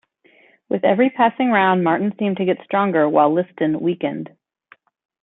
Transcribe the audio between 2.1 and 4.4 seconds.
seemed to get stronger while Liston weakened.